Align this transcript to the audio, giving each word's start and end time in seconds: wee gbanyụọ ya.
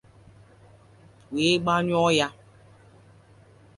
wee 1.33 1.55
gbanyụọ 1.63 2.09
ya. 2.17 2.27